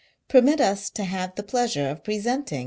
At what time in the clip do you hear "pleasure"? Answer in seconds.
1.43-1.87